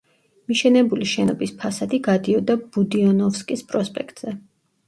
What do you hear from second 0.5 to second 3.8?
მიშენებული შენობის ფასადი გადიოდა ბუდიონოვსკის